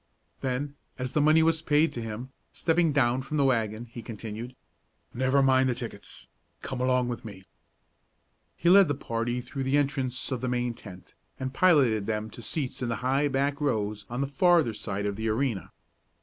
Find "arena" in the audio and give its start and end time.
15.29-15.71